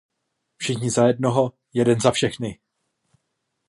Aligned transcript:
Všichni 0.57 0.89
za 0.91 1.07
jednoho, 1.07 1.53
jeden 1.73 1.99
za 2.01 2.11
všechny. 2.11 2.59